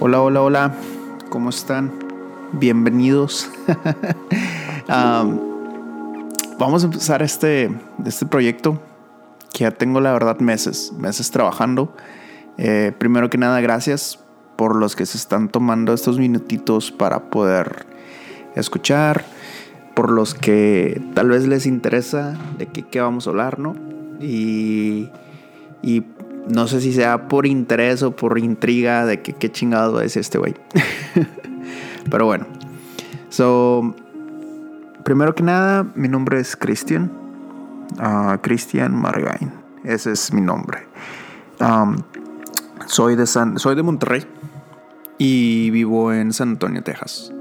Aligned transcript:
Hola, 0.00 0.20
hola, 0.20 0.42
hola. 0.42 0.74
¿Cómo 1.30 1.50
están? 1.50 1.92
Bienvenidos. 2.52 3.50
vamos 6.58 6.82
a 6.82 6.86
empezar 6.86 7.22
este, 7.22 7.70
este 8.04 8.26
proyecto 8.26 8.80
que 9.52 9.64
ya 9.64 9.70
tengo 9.70 10.00
la 10.00 10.12
verdad 10.12 10.40
meses, 10.40 10.92
meses 10.98 11.30
trabajando. 11.30 11.96
Eh, 12.58 12.92
primero 12.98 13.30
que 13.30 13.38
nada, 13.38 13.60
gracias 13.60 14.18
por 14.56 14.76
los 14.76 14.94
que 14.96 15.06
se 15.06 15.16
están 15.16 15.48
tomando 15.48 15.94
estos 15.94 16.18
minutitos 16.18 16.92
para 16.92 17.30
poder 17.30 17.86
escuchar, 18.54 19.24
por 19.94 20.10
los 20.10 20.34
que 20.34 21.00
tal 21.14 21.30
vez 21.30 21.46
les 21.46 21.66
interesa 21.66 22.36
de 22.58 22.66
qué, 22.66 23.00
vamos 23.00 23.26
a 23.26 23.30
hablar, 23.30 23.58
¿no? 23.58 23.74
Y, 24.20 25.10
y 25.82 26.04
no 26.48 26.66
sé 26.68 26.80
si 26.80 26.92
sea 26.92 27.28
por 27.28 27.46
interés 27.46 28.02
o 28.02 28.14
por 28.14 28.38
intriga 28.38 29.06
de 29.06 29.22
que 29.22 29.32
qué 29.32 29.50
chingado 29.50 30.00
es 30.00 30.16
este 30.16 30.38
güey. 30.38 30.54
Pero 32.10 32.26
bueno. 32.26 32.46
So, 33.30 33.94
primero 35.04 35.34
que 35.34 35.42
nada, 35.42 35.86
mi 35.94 36.08
nombre 36.08 36.40
es 36.40 36.56
Cristian. 36.56 37.10
Uh, 37.98 38.38
Cristian 38.40 38.94
Margain. 38.94 39.52
Ese 39.84 40.12
es 40.12 40.32
mi 40.32 40.40
nombre. 40.40 40.86
Soy, 42.86 43.16
de 43.16 43.26
San, 43.26 43.58
soy 43.58 43.74
de 43.76 43.82
Monterrey 43.82 44.24
y 45.18 45.70
vivo 45.70 46.12
en 46.12 46.32
San 46.32 46.50
Antonio, 46.50 46.82
Texas. 46.82 47.32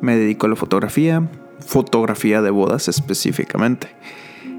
Me 0.00 0.16
dedico 0.16 0.46
a 0.46 0.50
la 0.50 0.56
fotografía, 0.56 1.28
fotografía 1.60 2.42
de 2.42 2.50
bodas 2.50 2.88
específicamente. 2.88 3.88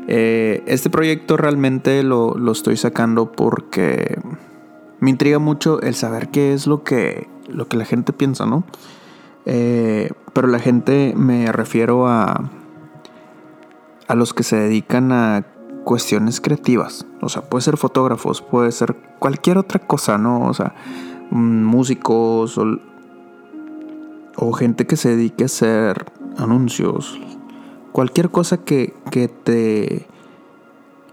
Eh, 0.08 0.64
este 0.66 0.90
proyecto 0.90 1.38
realmente 1.38 2.04
lo, 2.04 2.36
estoy 2.52 2.78
sacando 2.78 3.32
porque 3.32 4.20
me 5.00 5.09
intriga 5.09 5.40
mucho 5.40 5.82
el 5.82 5.96
saber 5.96 6.30
qué 6.30 6.54
es 6.54 6.68
lo 6.68 6.84
que, 6.84 7.28
lo 7.48 7.68
que 7.68 7.78
la 7.78 7.86
gente 7.86 8.14
piensa, 8.14 8.46
¿no? 8.46 8.64
Eh, 9.46 10.12
pero 10.34 10.48
la 10.48 10.59
gente 10.59 11.14
me 11.16 11.52
refiero 11.52 12.08
a, 12.08 12.50
a 14.08 14.16
los 14.16 14.34
que 14.34 14.44
se 14.44 14.58
dedican 14.58 15.12
a 15.12 15.46
cuestiones 15.84 16.42
creativas. 16.42 17.06
O 17.22 17.30
sea, 17.30 17.44
puede 17.44 17.62
ser 17.64 17.78
fotógrafos, 17.78 18.42
puede 18.42 18.72
ser 18.72 18.96
cualquier 19.20 19.58
otra 19.58 19.80
cosa, 19.80 20.18
¿no? 20.18 20.48
O 20.48 20.54
sea, 20.54 20.74
mm, 21.31 21.64
músicos 21.64 22.58
o, 22.58 22.80
o 24.36 24.54
gente 24.54 24.88
que 24.88 24.98
se 24.98 25.16
dedique 25.16 25.44
a 25.44 25.46
hacer 25.46 26.06
anuncios, 26.38 27.20
cualquier 27.94 28.30
cosa 28.30 28.58
que, 28.58 28.94
te. 29.44 30.06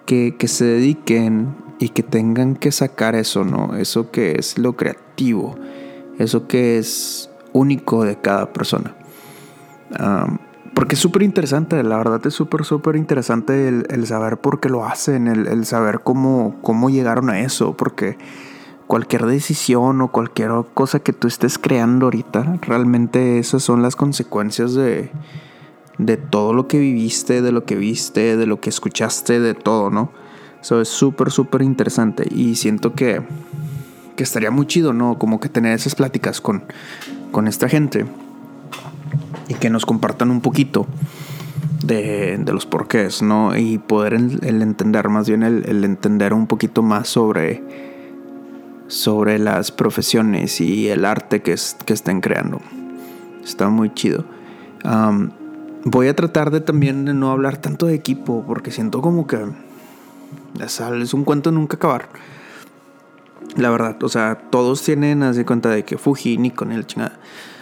Que, 0.06 0.34
que, 0.36 0.48
se 0.48 0.64
dediquen 0.64 1.54
y 1.78 1.90
que 1.90 2.02
tengan 2.02 2.56
que 2.56 2.72
sacar 2.72 3.14
eso, 3.14 3.44
¿no? 3.44 3.76
Eso 3.76 4.10
que 4.10 4.32
es 4.32 4.58
lo 4.58 4.72
creativo, 4.72 5.54
eso 6.18 6.48
que 6.48 6.78
es 6.78 7.30
único 7.52 8.02
de 8.04 8.16
cada 8.16 8.52
persona. 8.52 8.96
porque 10.74 10.94
es 10.96 11.00
súper 11.00 11.22
interesante, 11.22 11.80
la 11.84 11.96
verdad 11.98 12.26
es 12.26 12.34
súper, 12.34 12.64
súper 12.64 12.96
interesante 12.96 13.68
el, 13.68 14.06
saber 14.06 14.38
por 14.38 14.58
qué 14.58 14.68
lo 14.68 14.84
hacen, 14.84 15.28
el, 15.28 15.46
el, 15.46 15.66
saber 15.66 16.00
cómo, 16.00 16.56
cómo 16.60 16.90
llegaron 16.90 17.30
a 17.30 17.40
eso, 17.40 17.76
porque 17.76 18.18
cualquier 18.88 19.26
decisión 19.26 20.00
o 20.00 20.08
cualquier 20.08 20.50
cosa 20.74 20.98
que 20.98 21.12
tú 21.12 21.28
estés 21.28 21.58
creando 21.58 22.06
ahorita, 22.06 22.58
realmente 22.62 23.38
esas 23.38 23.62
son 23.62 23.82
las 23.82 23.94
consecuencias 23.94 24.74
de, 24.74 25.12
de 26.00 26.16
todo 26.16 26.52
lo 26.52 26.66
que 26.66 26.78
viviste, 26.78 27.42
de 27.42 27.52
lo 27.52 27.64
que 27.64 27.76
viste, 27.76 28.36
de 28.36 28.46
lo 28.46 28.60
que 28.60 28.70
escuchaste, 28.70 29.38
de 29.38 29.54
todo, 29.54 29.90
¿no? 29.90 30.10
Eso 30.60 30.80
es 30.80 30.88
súper, 30.88 31.30
súper 31.30 31.62
interesante 31.62 32.26
y 32.30 32.56
siento 32.56 32.94
que, 32.94 33.22
que 34.16 34.22
estaría 34.22 34.50
muy 34.50 34.66
chido, 34.66 34.92
¿no? 34.92 35.18
Como 35.18 35.40
que 35.40 35.48
tener 35.48 35.74
esas 35.74 35.94
pláticas 35.94 36.40
con, 36.40 36.64
con 37.32 37.48
esta 37.48 37.68
gente 37.68 38.06
y 39.48 39.54
que 39.54 39.70
nos 39.70 39.86
compartan 39.86 40.30
un 40.30 40.40
poquito 40.40 40.86
de, 41.82 42.38
de 42.38 42.52
los 42.52 42.66
porqués, 42.66 43.22
¿no? 43.22 43.56
Y 43.56 43.78
poder 43.78 44.14
el, 44.14 44.62
entender, 44.62 45.08
más 45.08 45.28
bien 45.28 45.42
el, 45.42 45.84
entender 45.84 46.32
un 46.32 46.46
poquito 46.46 46.82
más 46.82 47.08
sobre, 47.08 47.62
sobre 48.86 49.38
las 49.38 49.70
profesiones 49.70 50.60
y 50.60 50.88
el 50.88 51.04
arte 51.04 51.42
que, 51.42 51.54
que 51.84 51.92
estén 51.92 52.20
creando. 52.20 52.60
Está 53.44 53.68
muy 53.68 53.92
chido. 53.92 54.24
Voy 55.84 56.08
a 56.08 56.16
tratar 56.16 56.50
de 56.50 56.60
también 56.60 57.04
de 57.06 57.14
no 57.14 57.30
hablar 57.30 57.56
tanto 57.56 57.86
de 57.86 57.94
equipo, 57.94 58.44
porque 58.46 58.70
siento 58.70 59.00
como 59.00 59.26
que 59.26 59.38
es 60.60 61.14
un 61.14 61.24
cuento 61.24 61.50
nunca 61.52 61.76
acabar. 61.76 62.08
La 63.56 63.70
verdad, 63.70 64.02
o 64.02 64.08
sea, 64.08 64.36
todos 64.50 64.82
tienen 64.82 65.22
así 65.22 65.44
cuenta 65.44 65.70
de 65.70 65.84
que 65.84 65.98
Fuji, 65.98 66.36
Nikon 66.36 66.72
el 66.72 66.86
chingada. 66.86 67.18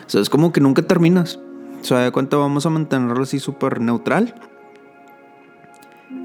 O 0.06 0.10
sea, 0.10 0.20
es 0.20 0.28
como 0.30 0.52
que 0.52 0.60
nunca 0.60 0.82
terminas. 0.82 1.38
O 1.80 1.84
sea, 1.84 1.98
de 1.98 2.10
cuenta 2.10 2.36
vamos 2.36 2.66
a 2.66 2.70
mantenerlo 2.70 3.22
así 3.22 3.38
súper 3.38 3.80
neutral. 3.80 4.34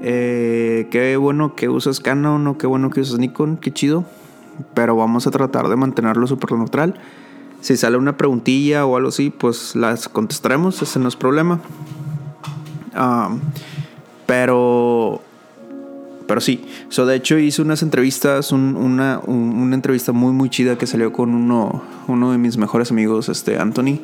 Eh, 0.02 0.88
qué 0.90 1.16
bueno 1.16 1.54
que 1.54 1.68
usas 1.68 2.00
Canon 2.00 2.46
o 2.46 2.58
qué 2.58 2.66
bueno 2.66 2.90
que 2.90 3.00
usas 3.00 3.18
Nikon, 3.18 3.56
qué 3.56 3.72
chido. 3.72 4.04
Pero 4.74 4.96
vamos 4.96 5.26
a 5.26 5.30
tratar 5.30 5.68
de 5.68 5.76
mantenerlo 5.76 6.26
súper 6.26 6.52
neutral. 6.52 7.00
Si 7.64 7.78
sale 7.78 7.96
una 7.96 8.18
preguntilla 8.18 8.84
o 8.84 8.94
algo 8.94 9.08
así, 9.08 9.30
pues 9.30 9.74
las 9.74 10.10
contestaremos, 10.10 10.82
ese 10.82 10.98
no 10.98 11.08
es 11.08 11.16
problema. 11.16 11.62
Ah, 12.92 13.34
pero 14.26 15.22
pero 16.26 16.42
sí, 16.42 16.66
so, 16.90 17.06
de 17.06 17.16
hecho 17.16 17.38
hice 17.38 17.62
unas 17.62 17.82
entrevistas, 17.82 18.52
una, 18.52 19.22
entrevista 19.72 20.12
muy 20.12 20.32
muy 20.32 20.50
chida 20.50 20.76
que 20.76 20.86
salió 20.86 21.10
con 21.14 21.34
uno, 21.34 21.82
uno 22.06 22.32
de 22.32 22.36
mis 22.36 22.58
mejores 22.58 22.90
amigos, 22.90 23.30
este 23.30 23.58
Anthony. 23.58 24.00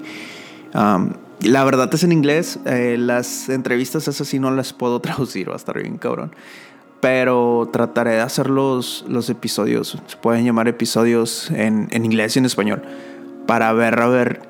Um, 0.73 1.11
la 1.43 1.63
verdad 1.63 1.93
es 1.93 2.03
en 2.03 2.13
inglés, 2.13 2.61
eh, 2.65 2.97
las 2.99 3.51
entrevistas 3.51 4.09
esas 4.09 4.27
sí 4.27 4.39
no 4.39 4.51
las 4.51 4.73
puedo 4.73 5.01
traducir, 5.03 5.51
va 5.51 5.53
a 5.53 5.57
estar 5.57 5.79
bien 5.79 5.99
cabrón. 5.99 6.35
Pero 7.03 7.69
trataré 7.71 8.13
de 8.13 8.21
hacer 8.21 8.49
los, 8.49 9.05
los 9.07 9.29
episodios, 9.29 9.99
se 10.07 10.17
pueden 10.17 10.47
llamar 10.47 10.67
episodios 10.67 11.51
en, 11.51 11.89
en 11.91 12.07
inglés 12.07 12.37
y 12.37 12.39
en 12.39 12.47
español 12.47 12.83
para 13.47 13.73
ver, 13.73 14.01
a 14.01 14.09
ver 14.09 14.43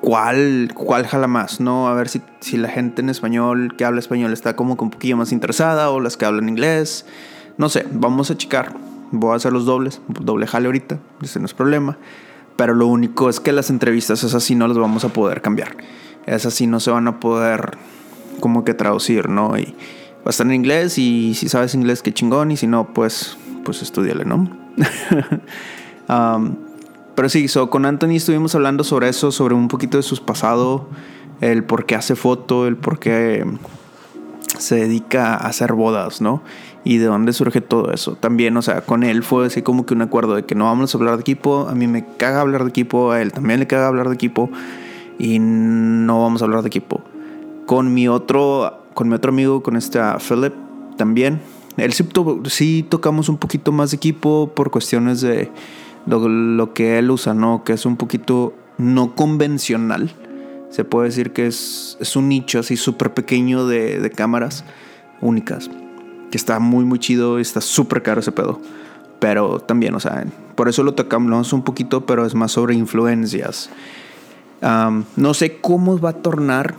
cuál, 0.00 0.70
cuál 0.74 1.06
jala 1.06 1.26
más, 1.26 1.60
¿no? 1.60 1.88
A 1.88 1.94
ver 1.94 2.08
si, 2.08 2.20
si 2.40 2.56
la 2.56 2.68
gente 2.68 3.00
en 3.00 3.08
español, 3.08 3.74
que 3.76 3.84
habla 3.84 4.00
español, 4.00 4.32
está 4.32 4.54
como 4.54 4.76
que 4.76 4.84
un 4.84 4.90
poquillo 4.90 5.16
más 5.16 5.32
interesada 5.32 5.90
o 5.90 6.00
las 6.00 6.16
que 6.16 6.26
hablan 6.26 6.48
inglés. 6.48 7.06
No 7.56 7.68
sé, 7.68 7.86
vamos 7.90 8.30
a 8.30 8.36
checar. 8.36 8.76
Voy 9.10 9.32
a 9.32 9.36
hacer 9.36 9.52
los 9.52 9.64
dobles, 9.64 10.00
doble 10.08 10.46
jale 10.46 10.66
ahorita, 10.66 10.98
ese 11.22 11.38
no 11.38 11.46
es 11.46 11.54
problema. 11.54 11.96
Pero 12.56 12.74
lo 12.74 12.86
único 12.86 13.28
es 13.28 13.40
que 13.40 13.52
las 13.52 13.70
entrevistas 13.70 14.22
esas 14.22 14.42
sí 14.42 14.54
no 14.54 14.68
las 14.68 14.78
vamos 14.78 15.04
a 15.04 15.08
poder 15.08 15.40
cambiar. 15.40 15.76
Esas 16.26 16.54
sí 16.54 16.66
no 16.66 16.80
se 16.80 16.90
van 16.90 17.08
a 17.08 17.20
poder 17.20 17.76
como 18.40 18.64
que 18.64 18.74
traducir, 18.74 19.28
¿no? 19.28 19.56
Y 19.58 19.74
va 20.18 20.26
a 20.26 20.30
estar 20.30 20.46
en 20.46 20.54
inglés 20.54 20.98
y 20.98 21.34
si 21.34 21.48
sabes 21.48 21.74
inglés, 21.74 22.02
qué 22.02 22.12
chingón. 22.12 22.50
Y 22.50 22.56
si 22.56 22.66
no, 22.66 22.92
pues, 22.92 23.36
pues 23.64 23.82
estudiale, 23.82 24.24
¿no? 24.24 24.36
um, 26.08 26.56
pero 27.14 27.28
sí, 27.28 27.46
con 27.70 27.86
Anthony 27.86 28.16
estuvimos 28.16 28.54
hablando 28.54 28.84
sobre 28.84 29.08
eso, 29.08 29.30
sobre 29.30 29.54
un 29.54 29.68
poquito 29.68 29.96
de 29.96 30.02
su 30.02 30.24
pasado, 30.24 30.88
el 31.40 31.64
por 31.64 31.86
qué 31.86 31.94
hace 31.94 32.16
foto, 32.16 32.66
el 32.66 32.76
por 32.76 32.98
qué 32.98 33.44
se 34.58 34.76
dedica 34.76 35.34
a 35.34 35.48
hacer 35.48 35.74
bodas, 35.74 36.20
¿no? 36.20 36.42
Y 36.84 36.98
de 36.98 37.06
dónde 37.06 37.32
surge 37.32 37.60
todo 37.60 37.92
eso. 37.92 38.16
También, 38.16 38.56
o 38.56 38.62
sea, 38.62 38.82
con 38.82 39.04
él 39.04 39.22
fue 39.22 39.46
así 39.46 39.62
como 39.62 39.86
que 39.86 39.94
un 39.94 40.02
acuerdo 40.02 40.34
de 40.34 40.44
que 40.44 40.54
no 40.54 40.64
vamos 40.64 40.94
a 40.94 40.98
hablar 40.98 41.16
de 41.16 41.22
equipo, 41.22 41.68
a 41.68 41.74
mí 41.74 41.86
me 41.86 42.04
caga 42.16 42.40
hablar 42.40 42.64
de 42.64 42.70
equipo, 42.70 43.12
a 43.12 43.22
él 43.22 43.32
también 43.32 43.60
le 43.60 43.66
caga 43.66 43.86
hablar 43.86 44.08
de 44.08 44.14
equipo 44.14 44.50
y 45.18 45.38
no 45.38 46.22
vamos 46.22 46.42
a 46.42 46.44
hablar 46.44 46.62
de 46.62 46.68
equipo. 46.68 47.02
Con 47.66 47.94
mi 47.94 48.08
otro, 48.08 48.84
con 48.92 49.08
mi 49.08 49.14
otro 49.14 49.30
amigo, 49.30 49.62
con 49.62 49.76
este 49.76 50.00
Philip, 50.18 50.52
también. 50.96 51.40
Él 51.76 51.92
sí, 51.92 52.06
sí 52.46 52.86
tocamos 52.88 53.28
un 53.28 53.38
poquito 53.38 53.72
más 53.72 53.90
de 53.90 53.96
equipo 53.96 54.52
por 54.54 54.70
cuestiones 54.70 55.20
de 55.20 55.50
lo, 56.06 56.74
que 56.74 56.98
él 56.98 57.10
usa, 57.10 57.34
¿no? 57.34 57.64
Que 57.64 57.72
es 57.72 57.86
un 57.86 57.96
poquito 57.96 58.54
no 58.78 59.14
convencional. 59.14 60.12
Se 60.70 60.84
puede 60.84 61.08
decir 61.08 61.32
que 61.32 61.46
es, 61.46 61.96
es 62.00 62.16
un 62.16 62.28
nicho 62.28 62.58
así 62.58 62.76
súper 62.76 63.14
pequeño 63.14 63.66
de, 63.66 64.00
de, 64.00 64.10
cámaras 64.10 64.64
únicas. 65.20 65.70
Que 66.30 66.36
está 66.36 66.58
muy, 66.58 66.84
muy 66.84 66.98
chido 66.98 67.38
y 67.38 67.42
está 67.42 67.60
súper 67.60 68.02
caro 68.02 68.20
ese 68.20 68.32
pedo. 68.32 68.60
Pero 69.20 69.60
también, 69.60 69.94
o 69.94 70.00
sea, 70.00 70.24
por 70.54 70.68
eso 70.68 70.82
lo 70.82 70.94
tocamos 70.94 71.52
un 71.52 71.62
poquito, 71.62 72.06
pero 72.06 72.26
es 72.26 72.34
más 72.34 72.52
sobre 72.52 72.74
influencias. 72.74 73.70
no 75.16 75.34
sé 75.34 75.58
cómo 75.60 75.98
va 75.98 76.10
a 76.10 76.14
tornar 76.14 76.74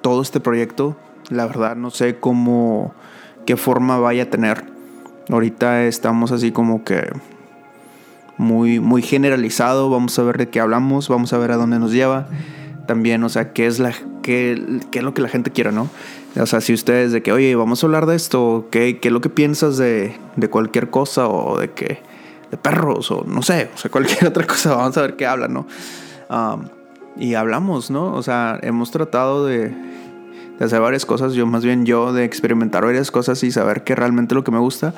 todo 0.00 0.22
este 0.22 0.40
proyecto. 0.40 0.96
La 1.30 1.46
verdad, 1.46 1.76
no 1.76 1.90
sé 1.90 2.18
cómo, 2.18 2.94
qué 3.46 3.56
forma 3.56 3.98
vaya 3.98 4.24
a 4.24 4.30
tener. 4.30 4.64
Ahorita 5.30 5.84
estamos 5.84 6.32
así 6.32 6.52
como 6.52 6.84
que 6.84 7.10
muy, 8.36 8.80
muy 8.80 9.02
generalizado. 9.02 9.90
Vamos 9.90 10.18
a 10.18 10.22
ver 10.22 10.38
de 10.38 10.48
qué 10.48 10.60
hablamos, 10.60 11.08
vamos 11.08 11.32
a 11.32 11.38
ver 11.38 11.52
a 11.52 11.56
dónde 11.56 11.78
nos 11.78 11.92
lleva. 11.92 12.26
También, 12.86 13.24
o 13.24 13.28
sea, 13.28 13.52
qué 13.52 13.66
es 13.66 13.78
la, 13.78 13.92
qué, 14.22 14.80
qué 14.90 14.98
es 14.98 15.04
lo 15.04 15.14
que 15.14 15.22
la 15.22 15.28
gente 15.28 15.50
quiere, 15.50 15.72
¿no? 15.72 15.88
O 16.38 16.46
sea, 16.46 16.60
si 16.60 16.74
ustedes 16.74 17.12
de 17.12 17.22
que, 17.22 17.32
oye, 17.32 17.54
vamos 17.54 17.82
a 17.82 17.86
hablar 17.86 18.06
de 18.06 18.16
esto, 18.16 18.66
¿qué, 18.70 18.98
qué 18.98 19.08
es 19.08 19.12
lo 19.12 19.20
que 19.20 19.30
piensas 19.30 19.76
de, 19.76 20.16
de 20.36 20.48
cualquier 20.48 20.90
cosa 20.90 21.28
o 21.28 21.58
de 21.58 21.70
que 21.70 22.02
de 22.50 22.56
perros 22.56 23.10
o 23.10 23.24
no 23.26 23.42
sé, 23.42 23.70
o 23.74 23.78
sea, 23.78 23.90
cualquier 23.90 24.26
otra 24.28 24.46
cosa, 24.46 24.74
vamos 24.74 24.96
a 24.96 25.02
ver 25.02 25.16
qué 25.16 25.26
hablan, 25.26 25.52
¿no? 25.54 25.66
y 27.16 27.34
hablamos, 27.34 27.92
¿no? 27.92 28.12
O 28.12 28.22
sea, 28.24 28.58
hemos 28.62 28.90
tratado 28.90 29.46
de, 29.46 29.68
de, 30.58 30.64
hacer 30.64 30.80
varias 30.80 31.06
cosas, 31.06 31.34
yo 31.34 31.46
más 31.46 31.64
bien 31.64 31.86
yo 31.86 32.12
de 32.12 32.24
experimentar 32.24 32.84
varias 32.84 33.12
cosas 33.12 33.40
y 33.44 33.52
saber 33.52 33.84
qué 33.84 33.94
realmente 33.94 34.34
es 34.34 34.36
lo 34.36 34.42
que 34.42 34.50
me 34.50 34.58
gusta 34.58 34.94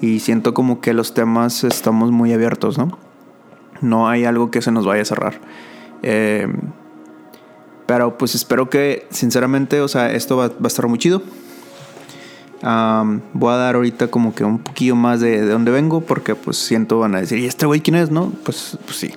y 0.00 0.20
siento 0.20 0.54
como 0.54 0.80
que 0.80 0.94
los 0.94 1.14
temas 1.14 1.64
estamos 1.64 2.10
muy 2.10 2.32
abiertos, 2.32 2.78
¿no? 2.78 2.98
No 3.80 4.08
hay 4.08 4.24
algo 4.24 4.50
que 4.50 4.62
se 4.62 4.72
nos 4.72 4.86
vaya 4.86 5.02
a 5.02 5.04
cerrar. 5.04 5.40
Eh, 6.02 6.48
pero 7.86 8.18
pues 8.18 8.34
espero 8.34 8.68
que, 8.68 9.06
sinceramente, 9.10 9.80
o 9.80 9.88
sea, 9.88 10.12
esto 10.12 10.36
va, 10.36 10.46
a 10.46 10.66
estar 10.66 10.88
muy 10.88 10.98
chido. 10.98 11.22
voy 12.62 13.52
a 13.52 13.56
dar 13.56 13.76
ahorita 13.76 14.08
como 14.08 14.34
que 14.34 14.44
un 14.44 14.58
poquillo 14.58 14.96
más 14.96 15.20
de, 15.20 15.40
de 15.42 15.50
dónde 15.50 15.70
vengo, 15.70 16.00
porque 16.00 16.34
pues 16.34 16.56
siento 16.56 16.98
van 16.98 17.14
a 17.14 17.20
decir, 17.20 17.38
¿y 17.38 17.46
este 17.46 17.64
güey 17.66 17.80
quién 17.80 17.94
es? 17.94 18.10
¿No? 18.10 18.32
Pues, 18.44 18.76
pues 18.84 18.96
sí. 18.96 19.12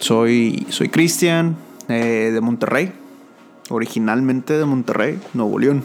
soy 0.00 0.66
soy 0.68 0.88
Cristian 0.88 1.56
eh, 1.88 2.30
de 2.34 2.40
Monterrey, 2.40 2.92
originalmente 3.70 4.58
de 4.58 4.64
Monterrey, 4.64 5.18
Nuevo 5.32 5.58
León. 5.58 5.84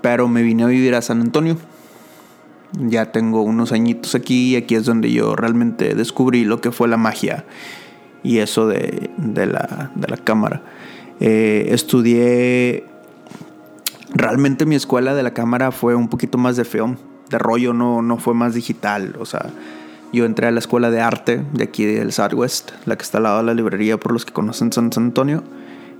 Pero 0.00 0.26
me 0.26 0.42
vine 0.42 0.64
a 0.64 0.66
vivir 0.66 0.96
a 0.96 1.02
San 1.02 1.20
Antonio. 1.20 1.56
Ya 2.78 3.12
tengo 3.12 3.42
unos 3.42 3.72
añitos 3.72 4.14
aquí 4.14 4.52
y 4.52 4.56
aquí 4.56 4.74
es 4.74 4.84
donde 4.84 5.12
yo 5.12 5.36
realmente 5.36 5.94
descubrí 5.94 6.44
lo 6.44 6.60
que 6.60 6.72
fue 6.72 6.88
la 6.88 6.96
magia 6.96 7.44
y 8.22 8.38
eso 8.38 8.66
de, 8.66 9.10
la, 9.18 9.90
cámara. 10.24 10.62
Eh, 11.20 11.68
estudié, 11.70 12.84
realmente 14.14 14.66
mi 14.66 14.74
escuela 14.74 15.14
de 15.14 15.22
la 15.22 15.34
cámara 15.34 15.72
fue 15.72 15.94
un 15.94 16.08
poquito 16.08 16.38
más 16.38 16.56
de 16.56 16.64
feón, 16.64 16.98
de 17.30 17.38
rollo, 17.38 17.72
no, 17.72 18.02
no 18.02 18.18
fue 18.18 18.34
más 18.34 18.54
digital, 18.54 19.16
o 19.18 19.26
sea, 19.26 19.50
yo 20.12 20.26
entré 20.26 20.46
a 20.46 20.50
la 20.50 20.58
escuela 20.58 20.90
de 20.90 21.00
arte 21.00 21.42
de 21.52 21.64
aquí 21.64 21.84
del 21.86 22.12
Southwest, 22.12 22.72
la 22.84 22.96
que 22.96 23.02
está 23.02 23.18
al 23.18 23.24
lado 23.24 23.38
de 23.38 23.44
la 23.44 23.54
librería 23.54 23.98
por 23.98 24.12
los 24.12 24.26
que 24.26 24.32
conocen 24.32 24.70
San, 24.70 24.90
Antonio. 24.94 25.42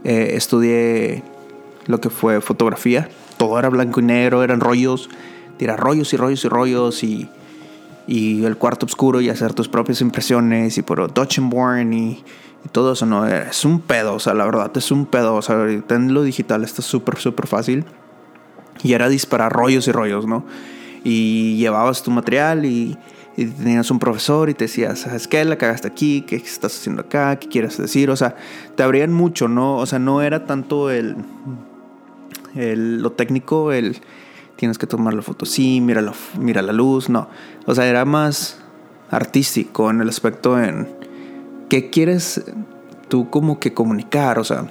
Eh, 0.04 0.32
estudié 0.34 1.22
lo 1.86 2.00
que 2.00 2.10
fue 2.10 2.40
fotografía, 2.42 3.08
todo 3.38 3.58
era 3.58 3.70
blanco 3.70 4.00
y 4.00 4.04
negro, 4.04 4.42
eran 4.42 4.60
rollos, 4.60 5.08
tirar 5.62 5.78
rollos 5.78 6.12
y 6.12 6.16
rollos 6.16 6.44
y 6.44 6.48
rollos 6.48 7.04
y 7.04 7.30
y 8.06 8.44
el 8.44 8.56
cuarto 8.56 8.86
oscuro 8.86 9.20
y 9.20 9.28
hacer 9.28 9.54
tus 9.54 9.68
propias 9.68 10.00
impresiones 10.00 10.76
y 10.76 10.82
por 10.82 11.12
Dutch 11.14 11.38
and 11.38 11.52
Born 11.52 11.92
y, 11.92 12.24
todo 12.72 12.92
eso, 12.92 13.06
¿no? 13.06 13.26
Es 13.26 13.64
un 13.64 13.80
pedo, 13.80 14.14
o 14.14 14.18
sea, 14.20 14.34
la 14.34 14.44
verdad 14.44 14.70
es 14.76 14.90
un 14.90 15.06
pedo, 15.06 15.34
o 15.34 15.42
sea, 15.42 15.56
lo 15.56 16.22
digital 16.22 16.64
está 16.64 16.80
súper, 16.80 17.18
súper 17.18 17.46
fácil 17.46 17.84
y 18.82 18.92
era 18.92 19.08
disparar 19.08 19.52
rollos 19.52 19.86
y 19.88 19.92
rollos, 19.92 20.26
¿no? 20.26 20.44
Y 21.04 21.56
llevabas 21.58 22.02
tu 22.02 22.10
material 22.10 22.64
y, 22.64 22.98
tenías 23.36 23.90
un 23.90 23.98
profesor 23.98 24.50
y 24.50 24.54
te 24.54 24.64
decías, 24.64 25.00
¿sabes 25.00 25.26
qué? 25.26 25.44
La 25.44 25.56
cagaste 25.56 25.88
aquí, 25.88 26.22
¿qué 26.22 26.36
estás 26.36 26.76
haciendo 26.76 27.02
acá? 27.02 27.36
¿Qué 27.36 27.48
quieres 27.48 27.78
decir? 27.78 28.10
O 28.10 28.16
sea, 28.16 28.36
te 28.76 28.82
abrían 28.82 29.12
mucho, 29.12 29.48
¿no? 29.48 29.78
O 29.78 29.86
sea, 29.86 29.98
no 29.98 30.22
era 30.22 30.44
tanto 30.44 30.90
el, 30.90 31.16
el 32.54 33.00
lo 33.00 33.12
técnico, 33.12 33.72
el 33.72 34.00
tienes 34.56 34.78
que 34.78 34.86
tomar 34.86 35.14
la 35.14 35.22
foto 35.22 35.46
sí, 35.46 35.80
mira 35.80 36.00
la, 36.00 36.12
mira 36.38 36.62
la 36.62 36.72
luz, 36.72 37.08
no. 37.08 37.28
O 37.66 37.74
sea, 37.74 37.86
era 37.86 38.04
más 38.04 38.58
artístico 39.10 39.90
en 39.90 40.00
el 40.00 40.08
aspecto 40.08 40.58
en 40.58 40.88
qué 41.68 41.90
quieres 41.90 42.44
tú 43.08 43.28
como 43.30 43.60
que 43.60 43.74
comunicar, 43.74 44.38
o 44.38 44.44
sea, 44.44 44.66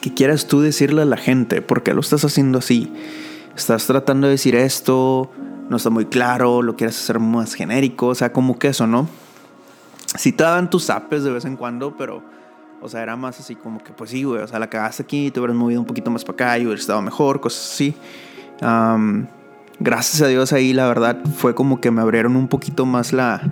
qué 0.00 0.12
quieres 0.12 0.46
tú 0.46 0.60
decirle 0.60 1.02
a 1.02 1.06
la 1.06 1.16
gente, 1.16 1.62
porque 1.62 1.94
lo 1.94 2.00
estás 2.00 2.24
haciendo 2.24 2.58
así. 2.58 2.92
Estás 3.56 3.86
tratando 3.86 4.26
de 4.26 4.32
decir 4.32 4.54
esto, 4.54 5.30
no 5.68 5.76
está 5.76 5.90
muy 5.90 6.06
claro, 6.06 6.62
lo 6.62 6.76
quieres 6.76 6.98
hacer 6.98 7.18
más 7.18 7.54
genérico, 7.54 8.08
o 8.08 8.14
sea, 8.14 8.32
como 8.32 8.58
que 8.58 8.68
eso, 8.68 8.86
¿no? 8.86 9.08
Sí 10.18 10.32
te 10.32 10.42
daban 10.42 10.68
tus 10.70 10.90
apes 10.90 11.22
de 11.22 11.30
vez 11.30 11.44
en 11.44 11.56
cuando, 11.56 11.96
pero, 11.96 12.22
o 12.80 12.88
sea, 12.88 13.02
era 13.02 13.16
más 13.16 13.40
así 13.40 13.54
como 13.54 13.82
que, 13.82 13.92
pues 13.92 14.10
sí, 14.10 14.24
güey, 14.24 14.42
o 14.42 14.48
sea, 14.48 14.58
la 14.58 14.68
cagaste 14.68 15.02
aquí, 15.02 15.30
te 15.30 15.40
hubieras 15.40 15.56
movido 15.56 15.80
un 15.80 15.86
poquito 15.86 16.10
más 16.10 16.24
para 16.24 16.34
acá 16.34 16.58
y 16.58 16.62
hubieras 16.62 16.80
estado 16.80 17.00
mejor, 17.02 17.40
cosas 17.40 17.72
así 17.72 17.94
gracias 18.60 20.22
a 20.22 20.28
Dios 20.28 20.52
ahí 20.52 20.72
la 20.72 20.86
verdad 20.86 21.18
fue 21.36 21.54
como 21.54 21.80
que 21.80 21.90
me 21.90 22.02
abrieron 22.02 22.36
un 22.36 22.48
poquito 22.48 22.86
más 22.86 23.12
la, 23.12 23.42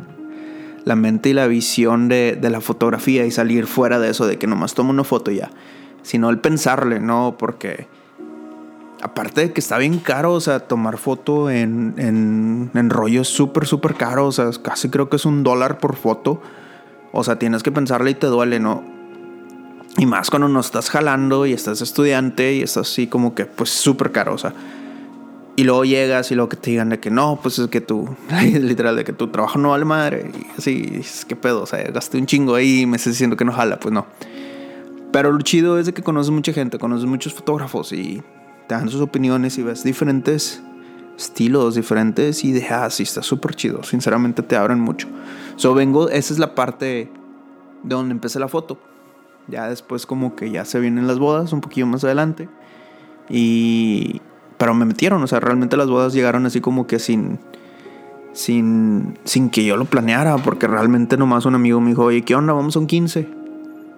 la 0.85 0.97
mente 0.97 1.31
y 1.31 1.33
la 1.35 1.47
visión 1.47 2.09
de, 2.09 2.39
la 2.41 2.61
fotografía 2.61 3.27
y 3.27 3.31
salir 3.31 3.67
fuera 3.67 3.99
de 3.99 4.11
eso, 4.11 4.27
de 4.27 4.39
que 4.39 4.47
nomás 4.47 4.75
tomo 4.75 4.91
una 4.91 5.05
foto 5.05 5.31
ya, 5.31 5.51
sino 6.03 6.31
el 6.31 6.39
pensarle, 6.39 7.01
¿no? 7.01 7.37
Porque 7.39 7.87
aparte 9.03 9.43
de 9.43 9.53
que 9.53 9.61
está 9.61 9.79
bien 9.79 9.99
caro, 9.99 10.33
o 10.33 10.41
sea, 10.41 10.61
tomar 10.61 10.99
foto 10.99 11.51
en, 11.51 11.95
en, 11.99 12.71
en 12.75 12.91
rollos 12.91 13.29
súper, 13.29 13.67
súper 13.67 13.95
caro, 13.95 14.27
o 14.27 14.33
sea, 14.33 14.51
casi 14.63 14.89
creo 14.89 15.09
que 15.09 15.17
es 15.17 15.27
un 15.27 15.43
dólar 15.43 15.79
por 15.79 15.97
foto, 15.97 16.41
o 17.13 17.23
sea, 17.25 17.39
tienes 17.39 17.63
que 17.63 17.73
pensarle 17.73 18.13
y 18.13 18.15
te 18.15 18.27
duele, 18.27 18.61
¿no? 18.61 18.83
Y 19.97 20.07
más 20.07 20.31
cuando 20.31 20.49
no 20.49 20.61
estás 20.61 20.91
jalando 20.91 21.45
y 21.45 21.53
estás 21.53 21.83
estudiante 21.83 22.55
y 22.55 22.63
estás 22.63 22.89
así 22.89 23.09
como 23.09 23.35
que, 23.35 23.47
pues 23.47 23.71
súper 23.71 24.13
caro, 24.13 24.35
o 24.35 24.39
sea 24.39 24.55
y 25.59 25.65
luego 25.65 25.85
llegas 25.85 26.31
y 26.31 26.37
luego 26.37 26.51
que 26.51 26.57
te 26.57 26.71
digan 26.71 26.89
de 26.89 27.01
que 27.01 27.11
no, 27.11 27.41
pues 27.43 27.59
es 27.59 27.67
que 27.67 27.81
tú, 27.81 28.09
literal, 28.61 28.95
de 28.95 29.03
que 29.03 29.13
tu 29.13 29.27
trabajo 29.27 29.59
no 29.59 29.71
vale 29.71 29.85
madre. 29.85 30.31
Y 30.33 30.47
así, 30.57 30.89
es 31.01 31.25
que 31.25 31.35
pedo, 31.35 31.63
o 31.63 31.67
sea, 31.67 31.83
gasté 31.91 32.17
un 32.17 32.27
chingo 32.27 32.55
ahí 32.55 32.83
y 32.83 32.87
me 32.87 32.97
estás 32.97 33.15
diciendo 33.15 33.37
que 33.37 33.45
no 33.45 33.51
jala, 33.51 33.81
pues 33.81 33.93
no. 33.93 34.07
Pero 35.11 35.33
lo 35.33 35.41
chido 35.41 35.77
es 35.81 35.87
de 35.87 35.93
que 35.93 36.05
conoces 36.05 36.31
mucha 36.31 36.53
gente, 36.53 36.79
conoces 36.79 37.07
muchos 37.07 37.35
fotógrafos 37.35 37.93
y 37.93 38.23
te 38.69 38.77
dan 38.77 38.89
sus 38.89 39.01
opiniones 39.01 39.59
y 39.59 39.65
ves 39.65 39.83
diferentes 39.83 40.63
estilos, 41.19 41.75
diferentes 41.75 42.45
ideas 42.45 43.01
y 43.01 43.03
está 43.03 43.25
súper 43.25 43.57
chido. 43.57 43.83
Sinceramente 43.83 44.45
te 44.45 44.55
abren 44.55 44.79
mucho. 44.79 45.09
So 45.57 45.75
vengo, 45.75 46.09
esa 46.09 46.33
es 46.33 46.39
la 46.39 46.55
parte 46.55 47.11
de 47.83 47.95
donde 47.97 48.13
empecé 48.13 48.39
la 48.39 48.47
foto. 48.47 48.79
Ya 49.49 49.69
después 49.69 50.07
como 50.07 50.37
que 50.37 50.53
ya 50.53 50.65
se 50.65 50.79
vienen 50.79 51.09
las 51.09 51.19
bodas 51.19 51.53
un 51.53 51.61
poquito 51.61 51.85
más 51.89 52.05
adelante. 52.05 52.49
Y 53.29 54.18
pero 54.59 54.75
me 54.75 54.85
metieron, 54.85 55.23
o 55.23 55.27
sea, 55.27 55.41
realmente 55.41 55.77
las 55.77 55.89
bodas 55.89 56.13
llegaron 56.13 56.45
así 56.45 56.61
como 56.61 56.87
que 56.87 56.99
sin, 56.99 57.39
sin, 58.33 59.17
sin 59.25 59.51
que 59.51 59.65
yo 59.65 59.77
lo 59.77 59.85
planeara, 59.85 60.37
porque 60.39 60.67
realmente 60.67 61.17
nomás 61.17 61.47
un 61.47 61.55
amigo 61.55 61.81
me 61.81 61.91
dijo, 61.91 62.05
oye, 62.05 62.23
¿qué 62.23 62.35
onda? 62.35 62.53
Vamos 62.53 62.75
a 62.75 62.81
un 62.81 62.89
15. 62.89 63.29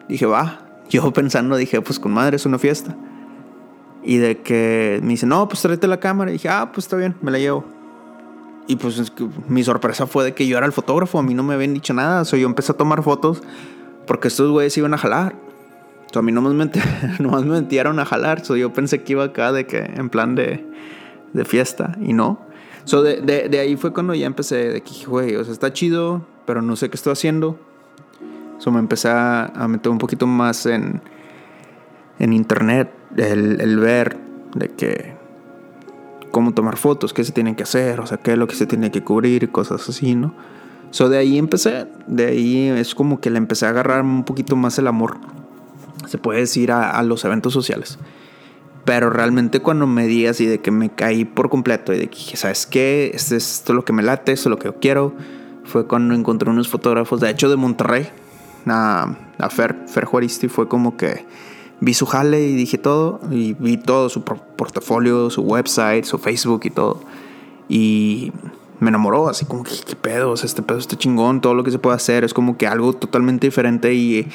Dije, 0.08 0.26
va. 0.26 0.66
Yo 0.90 1.12
pensando, 1.12 1.56
dije, 1.56 1.80
pues 1.80 2.00
con 2.00 2.12
madre, 2.12 2.34
es 2.34 2.46
una 2.46 2.58
fiesta. 2.58 2.96
Y 4.02 4.17
de 4.17 4.38
que 4.38 4.98
me 5.02 5.10
dice, 5.10 5.24
no, 5.24 5.48
pues 5.48 5.62
tráete 5.62 5.86
la 5.86 6.00
cámara. 6.00 6.31
Y 6.31 6.34
dije, 6.34 6.48
ah, 6.48 6.72
pues 6.72 6.86
está 6.86 6.96
bien, 6.96 7.14
me 7.22 7.31
la 7.31 7.38
llevo. 7.38 7.64
Y 8.67 8.74
pues 8.74 9.12
mi 9.48 9.62
sorpresa 9.62 10.08
fue 10.08 10.24
de 10.24 10.34
que 10.34 10.48
yo 10.48 10.56
era 10.56 10.67
el 10.67 10.72
fotógrafo, 10.72 11.19
a 11.19 11.22
mí 11.22 11.32
no 11.32 11.44
me 11.44 11.55
habían 11.55 11.74
dicho 11.74 11.94
nada. 11.94 12.22
O 12.22 12.24
sea, 12.24 12.38
yo 12.40 12.46
empecé 12.48 12.72
a 12.72 12.76
tomar 12.76 13.05
fotos 13.05 13.40
porque 14.06 14.29
estos 14.29 14.50
güeyes 14.50 14.76
iban 14.79 14.93
a 14.94 14.98
jalar 14.98 15.36
a 16.19 16.22
mí 16.22 16.32
nomás 16.32 16.55
me, 16.55 16.70
nomás 17.20 17.44
me 17.44 17.60
metieron 17.60 17.98
a 18.00 18.05
jalar. 18.05 18.44
So, 18.44 18.56
yo 18.56 18.72
pensé 18.72 19.02
que 19.02 19.12
iba 19.12 19.24
acá 19.24 19.52
de 19.52 19.67
que 19.67 19.79
en 19.79 20.10
plan 20.10 20.34
de, 20.34 20.67
de 21.32 21.44
fiesta 21.44 21.96
y 22.00 22.12
no. 22.12 22.40
So, 22.84 23.02
de, 23.02 23.20
de, 23.20 23.48
de, 23.48 23.58
ahí 23.60 23.76
fue 23.76 23.93
cuando 23.93 24.14
ya 24.14 24.26
empecé 24.26 24.70
de 24.70 24.81
que, 24.81 25.05
güey, 25.06 25.36
o 25.36 25.44
sea, 25.44 25.52
está 25.52 25.72
chido, 25.72 26.26
pero 26.46 26.62
no 26.62 26.76
sé 26.76 26.90
qué 26.90 26.96
estoy 26.96 27.12
haciendo. 27.12 27.58
So, 28.58 28.70
me 28.70 28.81
empecé 28.81 29.08
a, 29.08 29.52
meter 29.69 29.93
un 29.93 29.98
poquito 29.98 30.26
más 30.26 30.67
en, 30.67 31.00
en 32.19 32.32
internet, 32.32 32.90
el, 33.17 33.60
el 33.60 33.79
ver 33.79 34.19
de 34.55 34.69
que 34.69 35.14
cómo 36.31 36.52
tomar 36.52 36.76
fotos, 36.76 37.12
qué 37.12 37.24
se 37.24 37.32
tienen 37.32 37.55
que 37.55 37.62
hacer, 37.62 38.00
o 38.00 38.06
sea, 38.06 38.19
qué 38.19 38.32
es 38.32 38.38
lo 38.38 38.46
que 38.46 38.55
se 38.55 38.67
tiene 38.67 38.90
que 38.90 39.02
cubrir 39.02 39.50
cosas 39.50 39.88
así, 39.88 40.14
¿no? 40.14 40.34
So, 40.90 41.08
de 41.08 41.19
ahí 41.19 41.38
empecé, 41.38 41.86
de 42.06 42.26
ahí 42.26 42.69
es 42.69 42.94
como 42.94 43.20
que 43.20 43.31
le 43.31 43.38
empecé 43.38 43.67
a 43.67 43.69
agarrar 43.69 44.02
un 44.02 44.24
poquito 44.24 44.56
más 44.56 44.79
el 44.79 44.88
amor 44.88 45.19
se 46.10 46.19
puede 46.19 46.40
decir, 46.40 46.72
a, 46.72 47.00
los 47.05 47.24
eventos 47.24 47.52
sociales. 47.52 47.96
Pero 48.84 49.10
realmente 49.10 49.60
cuando 49.60 49.86
me 49.86 50.08
di 50.08 50.26
así 50.26 50.44
de 50.44 50.60
que 50.60 50.72
me 50.72 50.90
caí 50.90 51.24
por 51.24 51.50
completo 51.50 51.93
y 51.93 51.98
de 51.98 52.08
que 52.08 52.36
¿sabes 52.36 52.67
qué? 52.67 53.12
Este 53.14 53.36
es 53.36 53.58
esto 53.58 53.74
lo 53.74 53.84
que 53.84 53.93
me 53.93 54.02
late, 54.02 54.32
esto 54.32 54.48
es 54.48 54.50
lo 54.50 54.58
que 54.58 54.64
yo 54.64 54.81
quiero. 54.81 55.14
Fue 55.62 55.86
cuando 55.86 56.14
encontré 56.14 56.50
unos 56.50 56.69
fotógrafos, 56.69 57.20
de 57.20 57.31
hecho 57.31 57.48
de 57.48 57.55
Monterrey, 57.55 58.08
a, 58.67 59.14
a 59.38 59.50
Fer, 59.50 59.84
Fer 59.86 60.05
Juaristi, 60.05 60.48
fue 60.48 60.67
como 60.67 60.96
que 60.96 61.26
vi 61.79 61.94
su 61.94 62.06
jale 62.06 62.43
y 62.43 62.56
dije 62.56 62.76
todo, 62.76 63.20
y 63.31 63.52
vi 63.55 63.76
todo, 63.76 64.08
su 64.08 64.24
portafolio, 64.24 65.31
su 65.31 65.43
website, 65.43 66.05
su 66.05 66.19
Facebook 66.19 66.62
y 66.64 66.70
todo. 66.70 67.00
Y 67.69 68.32
me 68.81 68.89
enamoró, 68.89 69.29
así 69.29 69.44
como 69.44 69.63
que, 69.63 69.72
¿qué 69.87 69.94
pedo? 69.94 70.34
este 70.34 70.63
pedo 70.63 70.79
está 70.79 70.96
chingón, 70.96 71.41
todo 71.41 71.55
lo 71.55 71.63
que 71.65 71.70
se 71.70 71.79
puede 71.79 71.96
hacer 71.96 72.25
es 72.25 72.34
como 72.34 72.56
que 72.56 72.67
algo 72.67 72.94
totalmente 72.94 73.46
diferente 73.46 73.93
y, 73.93 74.27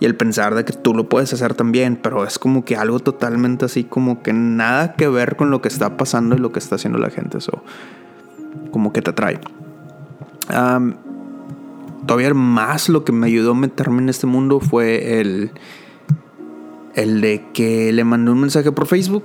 y 0.00 0.04
el 0.04 0.14
pensar 0.14 0.54
de 0.54 0.64
que 0.64 0.72
tú 0.72 0.94
lo 0.94 1.08
puedes 1.08 1.32
hacer 1.32 1.54
también, 1.54 1.98
pero 2.00 2.24
es 2.24 2.38
como 2.38 2.64
que 2.64 2.76
algo 2.76 3.00
totalmente 3.00 3.64
así 3.64 3.84
como 3.84 4.22
que 4.22 4.32
nada 4.32 4.94
que 4.94 5.08
ver 5.08 5.36
con 5.36 5.50
lo 5.50 5.60
que 5.60 5.68
está 5.68 5.96
pasando 5.96 6.36
y 6.36 6.38
lo 6.38 6.52
que 6.52 6.60
está 6.60 6.76
haciendo 6.76 6.98
la 6.98 7.10
gente, 7.10 7.38
eso 7.38 7.62
como 8.70 8.92
que 8.92 9.02
te 9.02 9.10
atrae. 9.10 9.40
todavía 12.06 12.32
más 12.34 12.88
lo 12.88 13.04
que 13.04 13.12
me 13.12 13.26
ayudó 13.26 13.52
a 13.52 13.54
meterme 13.54 14.02
en 14.02 14.08
este 14.08 14.26
mundo 14.26 14.60
fue 14.60 15.20
el 15.20 15.50
El 16.94 17.20
de 17.20 17.44
que 17.52 17.92
le 17.92 18.04
mandé 18.04 18.30
un 18.30 18.40
mensaje 18.40 18.72
por 18.72 18.86
Facebook 18.86 19.24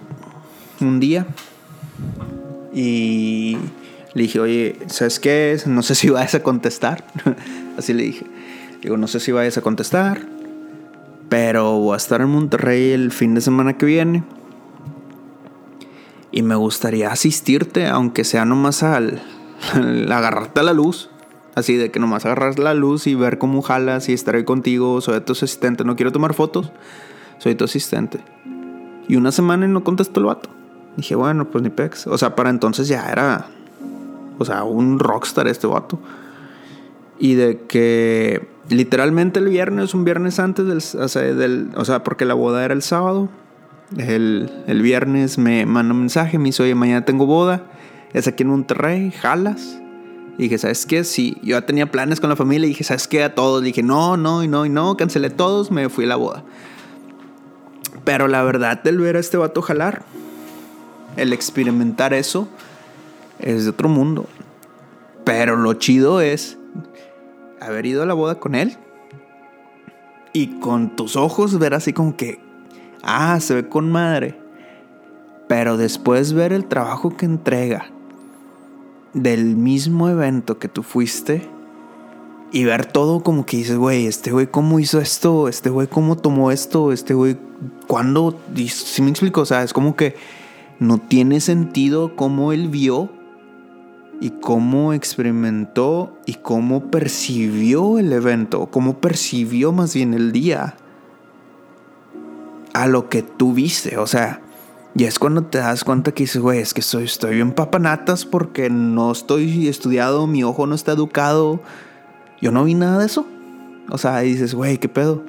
un 0.81 0.99
día 0.99 1.27
y 2.73 3.57
le 4.13 4.23
dije, 4.23 4.39
oye, 4.39 4.79
¿sabes 4.87 5.19
qué? 5.19 5.57
No 5.65 5.81
sé 5.81 5.95
si 5.95 6.09
vayas 6.09 6.35
a 6.35 6.43
contestar. 6.43 7.05
Así 7.77 7.93
le 7.93 8.03
dije. 8.03 8.25
Digo, 8.81 8.97
no 8.97 9.07
sé 9.07 9.19
si 9.19 9.31
vayas 9.31 9.57
a 9.57 9.61
contestar, 9.61 10.27
pero 11.29 11.79
voy 11.79 11.93
a 11.93 11.97
estar 11.97 12.21
en 12.21 12.29
Monterrey 12.29 12.91
el 12.91 13.11
fin 13.11 13.33
de 13.33 13.41
semana 13.41 13.77
que 13.77 13.85
viene. 13.85 14.23
Y 16.31 16.41
me 16.41 16.55
gustaría 16.55 17.11
asistirte, 17.11 17.87
aunque 17.87 18.23
sea 18.23 18.43
nomás 18.43 18.83
al, 18.83 19.21
agarrarte 20.11 20.59
a 20.59 20.63
la 20.63 20.73
luz. 20.73 21.09
Así 21.55 21.75
de 21.75 21.91
que 21.91 21.99
nomás 21.99 22.25
agarras 22.25 22.57
la 22.57 22.73
luz 22.73 23.07
y 23.07 23.15
ver 23.15 23.37
cómo 23.37 23.61
jalas 23.61 24.09
y 24.09 24.13
estar 24.13 24.35
ahí 24.35 24.43
contigo. 24.43 24.99
Soy 25.01 25.21
tu 25.21 25.33
asistente. 25.33 25.83
No 25.83 25.95
quiero 25.95 26.11
tomar 26.11 26.33
fotos. 26.33 26.71
Soy 27.37 27.55
tu 27.55 27.63
asistente. 27.63 28.19
Y 29.07 29.15
una 29.15 29.31
semana 29.31 29.65
y 29.65 29.69
no 29.69 29.83
contestó 29.83 30.19
el 30.19 30.25
vato. 30.25 30.49
Dije, 30.97 31.15
bueno, 31.15 31.49
pues 31.49 31.63
ni 31.63 31.69
pex. 31.69 32.07
O 32.07 32.17
sea, 32.17 32.35
para 32.35 32.49
entonces 32.49 32.87
ya 32.87 33.09
era. 33.09 33.47
O 34.39 34.45
sea, 34.45 34.63
un 34.63 34.99
rockstar 34.99 35.47
este 35.47 35.67
vato. 35.67 35.99
Y 37.19 37.35
de 37.35 37.61
que 37.67 38.47
literalmente 38.69 39.39
el 39.39 39.49
viernes, 39.49 39.93
un 39.93 40.03
viernes 40.03 40.39
antes 40.39 40.65
del. 40.65 40.77
O 40.77 41.07
sea, 41.07 41.21
del, 41.21 41.69
o 41.75 41.85
sea 41.85 42.03
porque 42.03 42.25
la 42.25 42.33
boda 42.33 42.65
era 42.65 42.73
el 42.73 42.81
sábado. 42.81 43.29
El, 43.97 44.51
el 44.67 44.81
viernes 44.81 45.37
me 45.37 45.65
mandó 45.65 45.93
un 45.93 46.01
mensaje, 46.01 46.39
me 46.39 46.45
dice, 46.45 46.63
oye, 46.63 46.75
mañana 46.75 47.05
tengo 47.05 47.25
boda. 47.25 47.63
Es 48.13 48.27
aquí 48.27 48.43
en 48.43 48.49
Monterrey, 48.49 49.11
jalas. 49.11 49.79
Y 50.37 50.43
dije, 50.43 50.57
¿sabes 50.57 50.85
qué? 50.85 51.03
Sí, 51.03 51.37
yo 51.43 51.59
ya 51.59 51.65
tenía 51.65 51.91
planes 51.91 52.19
con 52.19 52.29
la 52.29 52.35
familia 52.35 52.67
dije, 52.67 52.83
¿sabes 52.83 53.07
qué? 53.07 53.23
A 53.23 53.35
todos. 53.35 53.61
dije, 53.61 53.83
no, 53.83 54.17
no, 54.17 54.43
y 54.43 54.47
no, 54.47 54.65
y 54.65 54.69
no, 54.69 54.97
cancelé 54.97 55.29
todos, 55.29 55.69
me 55.69 55.89
fui 55.89 56.05
a 56.05 56.07
la 56.07 56.15
boda. 56.15 56.43
Pero 58.03 58.27
la 58.27 58.43
verdad, 58.43 58.85
el 58.87 58.99
ver 58.99 59.15
a 59.15 59.19
este 59.19 59.37
vato 59.37 59.61
jalar, 59.61 60.03
el 61.17 61.33
experimentar 61.33 62.13
eso, 62.13 62.47
es 63.39 63.63
de 63.63 63.69
otro 63.69 63.89
mundo. 63.89 64.25
Pero 65.23 65.55
lo 65.55 65.73
chido 65.73 66.21
es 66.21 66.57
haber 67.59 67.85
ido 67.85 68.03
a 68.03 68.05
la 68.05 68.13
boda 68.13 68.39
con 68.39 68.55
él 68.55 68.77
y 70.33 70.59
con 70.59 70.95
tus 70.95 71.15
ojos 71.15 71.57
ver 71.59 71.73
así 71.73 71.93
como 71.93 72.17
que, 72.17 72.39
ah, 73.03 73.39
se 73.39 73.55
ve 73.55 73.69
con 73.69 73.91
madre. 73.91 74.39
Pero 75.47 75.77
después 75.77 76.33
ver 76.33 76.51
el 76.51 76.65
trabajo 76.65 77.15
que 77.15 77.25
entrega 77.25 77.85
del 79.13 79.55
mismo 79.55 80.09
evento 80.09 80.57
que 80.57 80.67
tú 80.67 80.83
fuiste 80.83 81.47
y 82.51 82.65
ver 82.65 82.85
todo 82.85 83.21
como 83.23 83.45
que 83.45 83.57
dices, 83.57 83.77
güey, 83.77 84.05
este 84.07 84.31
güey 84.31 84.47
cómo 84.47 84.79
hizo 84.79 84.99
esto, 84.99 85.47
este 85.47 85.69
güey 85.69 85.87
cómo 85.87 86.17
tomó 86.17 86.51
esto, 86.51 86.91
este 86.91 87.13
güey 87.13 87.37
cuándo, 87.87 88.39
si 88.67 89.01
me 89.01 89.09
explico, 89.09 89.41
o 89.41 89.45
sea, 89.45 89.63
es 89.63 89.73
como 89.73 89.95
que 89.95 90.15
no 90.79 90.97
tiene 90.97 91.39
sentido 91.39 92.15
cómo 92.15 92.51
él 92.51 92.69
vio 92.69 93.09
y 94.23 94.29
cómo 94.29 94.93
experimentó 94.93 96.17
y 96.25 96.35
cómo 96.35 96.89
percibió 96.89 97.99
el 97.99 98.13
evento, 98.13 98.67
cómo 98.67 98.99
percibió 98.99 99.73
más 99.73 99.93
bien 99.93 100.13
el 100.13 100.31
día 100.31 100.77
a 102.71 102.87
lo 102.87 103.09
que 103.09 103.21
tú 103.21 103.53
viste, 103.53 103.97
o 103.97 104.07
sea, 104.07 104.39
y 104.95 105.03
es 105.03 105.19
cuando 105.19 105.43
te 105.43 105.57
das 105.57 105.83
cuenta 105.83 106.13
que 106.13 106.23
dices, 106.23 106.41
güey, 106.41 106.59
es 106.59 106.73
que 106.73 106.81
soy, 106.81 107.03
estoy 107.03 107.35
bien 107.35 107.51
papanatas 107.51 108.23
porque 108.23 108.69
no 108.69 109.11
estoy 109.11 109.67
estudiado, 109.67 110.25
mi 110.25 110.41
ojo 110.45 110.67
no 110.67 110.75
está 110.75 110.93
educado, 110.93 111.59
yo 112.39 112.53
no 112.53 112.63
vi 112.63 112.75
nada 112.75 112.99
de 112.99 113.07
eso. 113.07 113.27
O 113.89 113.97
sea, 113.97 114.19
dices, 114.19 114.55
güey, 114.55 114.77
¿qué 114.77 114.87
pedo? 114.87 115.21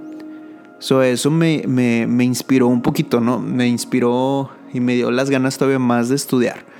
So, 0.78 1.02
eso 1.02 1.32
me, 1.32 1.64
me, 1.66 2.06
me 2.06 2.22
inspiró 2.22 2.68
un 2.68 2.80
poquito, 2.80 3.20
¿no? 3.20 3.40
Me 3.40 3.66
inspiró 3.66 4.50
y 4.72 4.78
me 4.78 4.94
dio 4.94 5.10
las 5.10 5.30
ganas 5.30 5.58
todavía 5.58 5.80
más 5.80 6.08
de 6.10 6.14
estudiar 6.14 6.73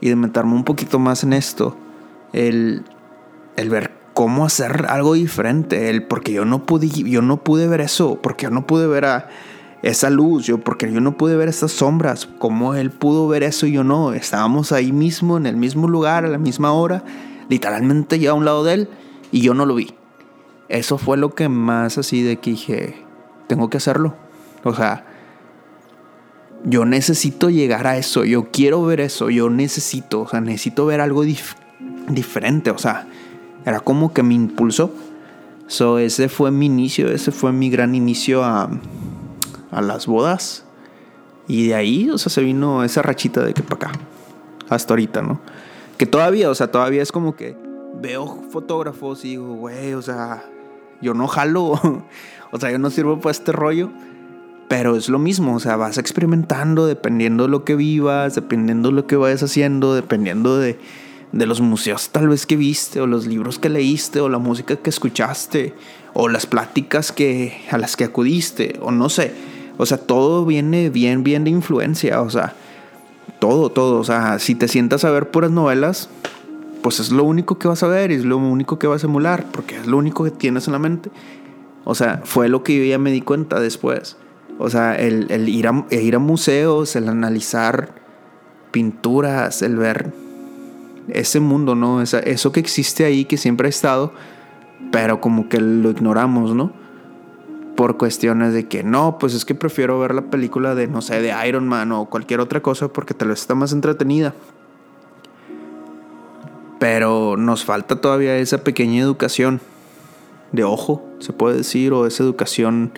y 0.00 0.08
de 0.08 0.16
meterme 0.16 0.54
un 0.54 0.64
poquito 0.64 0.98
más 0.98 1.24
en 1.24 1.32
esto. 1.32 1.76
El, 2.32 2.84
el 3.56 3.70
ver 3.70 3.92
cómo 4.14 4.44
hacer 4.44 4.86
algo 4.88 5.14
diferente, 5.14 5.90
el 5.90 6.02
porque 6.02 6.32
yo 6.32 6.44
no 6.44 6.66
pude, 6.66 6.88
yo 6.88 7.22
no 7.22 7.44
pude 7.44 7.68
ver 7.68 7.80
eso, 7.80 8.18
porque 8.20 8.44
yo 8.44 8.50
no 8.50 8.66
pude 8.66 8.86
ver 8.86 9.06
esa 9.82 10.10
luz, 10.10 10.44
yo 10.44 10.58
porque 10.58 10.90
yo 10.92 11.00
no 11.00 11.16
pude 11.16 11.36
ver 11.36 11.48
esas 11.48 11.72
sombras, 11.72 12.26
cómo 12.38 12.74
él 12.74 12.90
pudo 12.90 13.28
ver 13.28 13.42
eso 13.42 13.66
y 13.66 13.72
yo 13.72 13.84
no. 13.84 14.12
Estábamos 14.12 14.72
ahí 14.72 14.92
mismo, 14.92 15.36
en 15.36 15.46
el 15.46 15.56
mismo 15.56 15.88
lugar, 15.88 16.24
a 16.24 16.28
la 16.28 16.38
misma 16.38 16.72
hora, 16.72 17.04
literalmente 17.48 18.18
ya 18.18 18.30
a 18.30 18.34
un 18.34 18.44
lado 18.44 18.64
de 18.64 18.74
él 18.74 18.88
y 19.30 19.40
yo 19.40 19.54
no 19.54 19.66
lo 19.66 19.74
vi. 19.74 19.94
Eso 20.68 20.98
fue 20.98 21.16
lo 21.16 21.34
que 21.34 21.48
más 21.48 21.96
así 21.96 22.22
de 22.22 22.38
que 22.38 22.50
dije, 22.50 22.96
tengo 23.46 23.70
que 23.70 23.78
hacerlo. 23.78 24.14
O 24.64 24.74
sea, 24.74 25.06
yo 26.64 26.84
necesito 26.84 27.50
llegar 27.50 27.86
a 27.86 27.96
eso, 27.96 28.24
yo 28.24 28.50
quiero 28.50 28.84
ver 28.84 29.00
eso, 29.00 29.30
yo 29.30 29.50
necesito, 29.50 30.22
o 30.22 30.28
sea, 30.28 30.40
necesito 30.40 30.86
ver 30.86 31.00
algo 31.00 31.24
diferente, 32.08 32.70
o 32.70 32.78
sea, 32.78 33.06
era 33.64 33.80
como 33.80 34.12
que 34.12 34.22
me 34.22 34.34
impulsó. 34.34 34.92
So, 35.66 35.98
ese 35.98 36.30
fue 36.30 36.50
mi 36.50 36.66
inicio, 36.66 37.10
ese 37.10 37.30
fue 37.30 37.52
mi 37.52 37.68
gran 37.68 37.94
inicio 37.94 38.42
a, 38.42 38.70
a 39.70 39.82
las 39.82 40.06
bodas. 40.06 40.64
Y 41.46 41.68
de 41.68 41.74
ahí, 41.74 42.10
o 42.10 42.18
sea, 42.18 42.30
se 42.30 42.42
vino 42.42 42.84
esa 42.84 43.02
rachita 43.02 43.44
de 43.44 43.52
que 43.52 43.62
para 43.62 43.88
acá. 43.88 44.00
Hasta 44.68 44.94
ahorita, 44.94 45.22
¿no? 45.22 45.40
Que 45.98 46.06
todavía, 46.06 46.50
o 46.50 46.54
sea, 46.54 46.70
todavía 46.70 47.02
es 47.02 47.12
como 47.12 47.36
que 47.36 47.56
veo 48.00 48.42
fotógrafos 48.50 49.24
y 49.24 49.30
digo, 49.30 49.54
güey, 49.54 49.94
o 49.94 50.02
sea, 50.02 50.44
yo 51.02 51.14
no 51.14 51.26
jalo. 51.26 51.72
o 52.52 52.58
sea, 52.58 52.70
yo 52.70 52.78
no 52.78 52.90
sirvo 52.90 53.20
para 53.20 53.32
este 53.32 53.52
rollo. 53.52 53.90
Pero 54.68 54.96
es 54.96 55.08
lo 55.08 55.18
mismo, 55.18 55.56
o 55.56 55.60
sea, 55.60 55.76
vas 55.76 55.96
experimentando 55.96 56.86
dependiendo 56.86 57.44
de 57.44 57.48
lo 57.48 57.64
que 57.64 57.74
vivas, 57.74 58.34
dependiendo 58.34 58.90
de 58.90 58.96
lo 58.96 59.06
que 59.06 59.16
vayas 59.16 59.42
haciendo, 59.42 59.94
dependiendo 59.94 60.58
de, 60.58 60.78
de 61.32 61.46
los 61.46 61.60
museos 61.62 62.10
tal 62.10 62.28
vez 62.28 62.44
que 62.44 62.56
viste, 62.56 63.00
o 63.00 63.06
los 63.06 63.26
libros 63.26 63.58
que 63.58 63.70
leíste, 63.70 64.20
o 64.20 64.28
la 64.28 64.38
música 64.38 64.76
que 64.76 64.90
escuchaste, 64.90 65.74
o 66.12 66.28
las 66.28 66.46
pláticas 66.46 67.12
que, 67.12 67.62
a 67.70 67.78
las 67.78 67.96
que 67.96 68.04
acudiste, 68.04 68.78
o 68.82 68.90
no 68.90 69.08
sé. 69.08 69.32
O 69.78 69.86
sea, 69.86 69.98
todo 69.98 70.44
viene 70.44 70.90
bien, 70.90 71.24
bien 71.24 71.44
de 71.44 71.50
influencia, 71.50 72.20
o 72.20 72.28
sea, 72.28 72.54
todo, 73.38 73.70
todo. 73.70 74.00
O 74.00 74.04
sea, 74.04 74.38
si 74.38 74.54
te 74.54 74.68
sientas 74.68 75.04
a 75.04 75.10
ver 75.10 75.30
puras 75.30 75.50
novelas, 75.50 76.10
pues 76.82 77.00
es 77.00 77.10
lo 77.10 77.24
único 77.24 77.58
que 77.58 77.68
vas 77.68 77.82
a 77.82 77.88
ver 77.88 78.10
es 78.12 78.24
lo 78.24 78.36
único 78.36 78.78
que 78.78 78.86
vas 78.86 79.04
a 79.04 79.06
emular, 79.06 79.46
porque 79.52 79.76
es 79.76 79.86
lo 79.86 79.96
único 79.96 80.24
que 80.24 80.30
tienes 80.30 80.66
en 80.66 80.72
la 80.72 80.78
mente. 80.78 81.10
O 81.84 81.94
sea, 81.94 82.20
fue 82.24 82.48
lo 82.48 82.62
que 82.62 82.76
yo 82.76 82.84
ya 82.84 82.98
me 82.98 83.10
di 83.10 83.20
cuenta 83.20 83.60
después. 83.60 84.16
O 84.58 84.68
sea, 84.70 84.96
el, 84.96 85.48
ir, 85.48 85.68
a, 85.68 85.86
ir 85.90 86.16
a 86.16 86.18
museos, 86.18 86.96
el 86.96 87.08
analizar 87.08 87.94
pinturas, 88.72 89.62
el 89.62 89.76
ver 89.76 90.12
ese 91.08 91.40
mundo, 91.40 91.74
¿no? 91.74 92.02
eso 92.02 92.52
que 92.52 92.60
existe 92.60 93.04
ahí, 93.04 93.24
que 93.24 93.36
siempre 93.36 93.68
ha 93.68 93.70
estado, 93.70 94.12
pero 94.90 95.20
como 95.20 95.48
que 95.48 95.60
lo 95.60 95.90
ignoramos, 95.90 96.54
¿no? 96.54 96.72
Por 97.76 97.96
cuestiones 97.96 98.52
de 98.52 98.66
que 98.66 98.82
no, 98.82 99.18
pues 99.18 99.34
es 99.34 99.44
que 99.44 99.54
prefiero 99.54 99.98
ver 100.00 100.12
la 100.14 100.22
película 100.22 100.74
de, 100.74 100.88
no 100.88 101.00
sé, 101.02 101.22
de 101.22 101.32
Iron 101.46 101.68
Man 101.68 101.92
o 101.92 102.06
cualquier 102.06 102.40
otra 102.40 102.60
cosa 102.60 102.88
porque 102.88 103.14
tal 103.14 103.28
vez 103.28 103.40
está 103.40 103.54
más 103.54 103.72
entretenida. 103.72 104.34
Pero 106.80 107.36
nos 107.36 107.64
falta 107.64 108.00
todavía 108.00 108.36
esa 108.36 108.64
pequeña 108.64 109.00
educación 109.00 109.60
de 110.52 110.64
ojo, 110.64 111.04
se 111.20 111.32
puede 111.32 111.58
decir, 111.58 111.92
o 111.92 112.06
esa 112.06 112.24
educación 112.24 112.92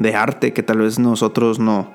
de 0.00 0.16
arte 0.16 0.52
que 0.52 0.62
tal 0.62 0.78
vez 0.78 0.98
nosotros 0.98 1.60
no, 1.60 1.90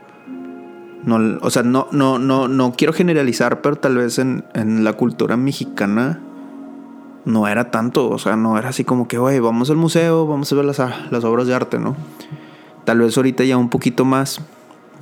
no 1.03 1.37
o 1.41 1.49
sea, 1.49 1.63
no, 1.63 1.87
no, 1.91 2.17
no, 2.19 2.47
no 2.47 2.73
quiero 2.77 2.93
generalizar, 2.93 3.61
pero 3.61 3.75
tal 3.75 3.97
vez 3.97 4.17
en, 4.19 4.45
en 4.53 4.83
la 4.83 4.93
cultura 4.93 5.35
mexicana 5.35 6.21
no 7.25 7.47
era 7.47 7.71
tanto, 7.71 8.09
o 8.09 8.19
sea, 8.19 8.35
no 8.35 8.57
era 8.57 8.69
así 8.69 8.83
como 8.83 9.07
que, 9.07 9.17
oye, 9.17 9.39
vamos 9.39 9.69
al 9.69 9.77
museo, 9.77 10.27
vamos 10.27 10.51
a 10.51 10.55
ver 10.55 10.65
las, 10.65 10.79
las 10.79 11.23
obras 11.23 11.47
de 11.47 11.55
arte, 11.55 11.79
¿no? 11.79 11.95
Tal 12.85 12.99
vez 12.99 13.17
ahorita 13.17 13.43
ya 13.43 13.57
un 13.57 13.69
poquito 13.69 14.05
más, 14.05 14.41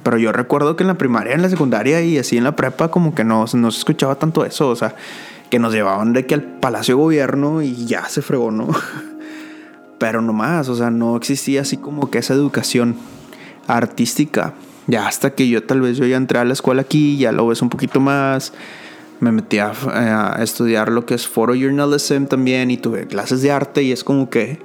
pero 0.03 0.17
yo 0.17 0.31
recuerdo 0.31 0.77
que 0.77 0.83
en 0.83 0.87
la 0.87 0.93
primaria, 0.97 1.33
en 1.33 1.41
la 1.41 1.49
secundaria 1.49 2.01
y 2.01 2.17
así 2.17 2.37
en 2.37 2.45
la 2.45 2.55
prepa 2.55 2.89
como 2.89 3.13
que 3.13 3.25
no, 3.25 3.45
no 3.53 3.71
se 3.71 3.77
escuchaba 3.77 4.15
tanto 4.15 4.45
eso, 4.45 4.69
o 4.69 4.75
sea, 4.75 4.95
que 5.49 5.59
nos 5.59 5.73
llevaban 5.73 6.13
de 6.13 6.25
que 6.25 6.33
al 6.33 6.43
Palacio 6.43 6.97
Gobierno 6.97 7.61
y 7.61 7.85
ya 7.85 8.07
se 8.07 8.21
fregó, 8.21 8.51
¿no? 8.51 8.69
Pero 9.99 10.21
no 10.21 10.33
más, 10.33 10.69
o 10.69 10.75
sea, 10.75 10.89
no 10.89 11.15
existía 11.15 11.61
así 11.61 11.77
como 11.77 12.09
que 12.09 12.17
esa 12.17 12.33
educación 12.33 12.95
artística. 13.67 14.53
Ya 14.87 15.07
hasta 15.07 15.33
que 15.33 15.47
yo 15.47 15.63
tal 15.63 15.81
vez 15.81 15.97
yo 15.97 16.05
ya 16.05 16.17
entré 16.17 16.39
a 16.39 16.45
la 16.45 16.53
escuela 16.53 16.81
aquí, 16.81 17.17
ya 17.17 17.31
lo 17.31 17.47
ves 17.47 17.61
un 17.61 17.69
poquito 17.69 17.99
más. 17.99 18.53
Me 19.19 19.31
metí 19.31 19.59
a, 19.59 20.37
estudiar 20.41 20.91
lo 20.91 21.05
que 21.05 21.13
es 21.13 21.27
photojournalism 21.27 22.25
también 22.25 22.71
y 22.71 22.77
tuve 22.77 23.07
clases 23.07 23.41
de 23.41 23.51
arte 23.51 23.83
y 23.83 23.93
es 23.93 24.03
como 24.03 24.29
que 24.29 24.59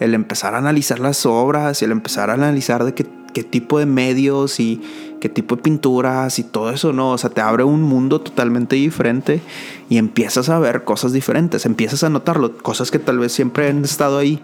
el 0.00 0.14
empezar 0.14 0.54
a 0.54 0.58
analizar 0.58 1.00
las 1.00 1.26
obras 1.26 1.82
y 1.82 1.84
el 1.84 1.92
empezar 1.92 2.30
a 2.30 2.34
analizar 2.34 2.84
de 2.84 2.94
qué, 2.94 3.06
qué 3.34 3.44
tipo 3.44 3.78
de 3.78 3.84
medios 3.84 4.60
y 4.60 4.80
qué 5.20 5.28
tipo 5.28 5.56
de 5.56 5.62
pinturas 5.62 6.38
y 6.38 6.44
todo 6.44 6.70
eso, 6.70 6.92
¿no? 6.94 7.10
O 7.10 7.18
sea, 7.18 7.28
te 7.28 7.42
abre 7.42 7.64
un 7.64 7.82
mundo 7.82 8.20
totalmente 8.20 8.76
diferente 8.76 9.42
y 9.88 9.98
empiezas 9.98 10.48
a 10.48 10.58
ver 10.58 10.84
cosas 10.84 11.12
diferentes, 11.12 11.66
empiezas 11.66 12.04
a 12.04 12.10
notarlo, 12.10 12.56
cosas 12.58 12.90
que 12.90 12.98
tal 12.98 13.18
vez 13.18 13.32
siempre 13.32 13.68
han 13.68 13.84
estado 13.84 14.18
ahí 14.18 14.42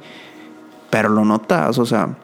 pero 0.94 1.08
lo 1.08 1.24
notas, 1.24 1.80
o 1.80 1.86
sea, 1.86 2.16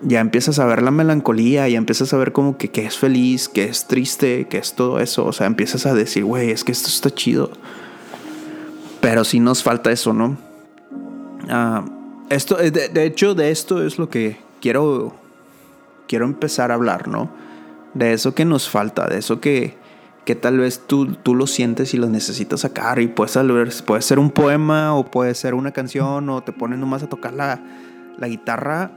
ya 0.00 0.20
empiezas 0.20 0.58
a 0.58 0.64
ver 0.64 0.80
la 0.80 0.90
melancolía, 0.90 1.68
ya 1.68 1.76
empiezas 1.76 2.14
a 2.14 2.16
ver 2.16 2.32
como 2.32 2.56
que, 2.56 2.70
que 2.70 2.86
es 2.86 2.96
feliz, 2.96 3.46
que 3.46 3.64
es 3.64 3.86
triste, 3.86 4.46
que 4.48 4.56
es 4.56 4.72
todo 4.72 5.00
eso. 5.00 5.26
O 5.26 5.34
sea, 5.34 5.46
empiezas 5.46 5.84
a 5.84 5.92
decir, 5.92 6.24
güey, 6.24 6.50
es 6.50 6.64
que 6.64 6.72
esto 6.72 6.88
está 6.88 7.10
chido. 7.10 7.50
Pero 9.02 9.22
sí 9.24 9.38
nos 9.38 9.62
falta 9.62 9.92
eso, 9.92 10.14
¿no? 10.14 10.38
Ah, 11.50 11.84
esto, 12.30 12.56
de, 12.56 12.70
de, 12.70 13.04
hecho, 13.04 13.34
de 13.34 13.50
esto 13.50 13.84
es 13.84 13.98
lo 13.98 14.08
que 14.08 14.38
quiero, 14.62 15.14
quiero 16.08 16.24
empezar 16.24 16.70
a 16.70 16.76
hablar, 16.76 17.06
¿no? 17.06 17.28
De 17.92 18.14
eso 18.14 18.34
que 18.34 18.46
nos 18.46 18.66
falta, 18.66 19.06
de 19.08 19.18
eso 19.18 19.42
que, 19.42 19.76
que 20.24 20.34
tal 20.34 20.58
vez 20.58 20.80
tú, 20.86 21.14
tú 21.14 21.34
lo 21.34 21.46
sientes 21.46 21.94
y 21.94 21.98
lo 21.98 22.08
necesitas 22.08 22.60
sacar. 22.60 23.00
Y 23.00 23.08
puedes, 23.08 23.82
puede 23.82 24.02
ser 24.02 24.18
un 24.18 24.30
poema 24.30 24.94
o 24.94 25.10
puede 25.10 25.34
ser 25.34 25.54
una 25.54 25.72
canción 25.72 26.28
o 26.28 26.42
te 26.42 26.52
pones 26.52 26.78
nomás 26.78 27.02
a 27.02 27.08
tocar 27.08 27.32
la, 27.32 27.60
la 28.18 28.28
guitarra 28.28 28.90